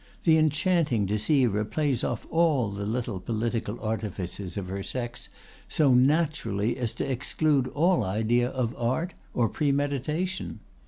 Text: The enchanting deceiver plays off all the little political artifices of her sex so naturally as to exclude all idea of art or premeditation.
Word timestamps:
The 0.23 0.35
enchanting 0.39 1.05
deceiver 1.05 1.63
plays 1.63 2.03
off 2.03 2.25
all 2.31 2.71
the 2.71 2.87
little 2.87 3.19
political 3.19 3.79
artifices 3.81 4.57
of 4.57 4.67
her 4.67 4.81
sex 4.81 5.29
so 5.67 5.93
naturally 5.93 6.75
as 6.75 6.95
to 6.95 7.05
exclude 7.07 7.67
all 7.75 8.03
idea 8.03 8.49
of 8.49 8.75
art 8.77 9.13
or 9.35 9.47
premeditation. 9.47 10.61